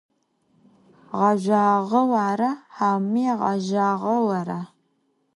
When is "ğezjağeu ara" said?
3.41-4.59